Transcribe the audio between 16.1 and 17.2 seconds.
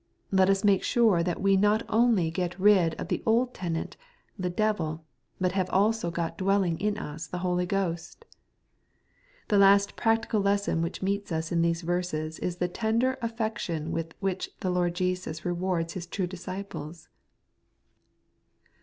disciples.